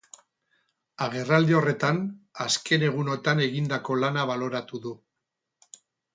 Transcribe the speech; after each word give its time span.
Agerraldi 1.07 1.55
horretan 1.59 1.99
azken 2.47 2.87
egunotan 2.89 3.43
egindako 3.45 4.01
lana 4.07 4.27
baloratu 4.33 4.83
du. 4.89 4.97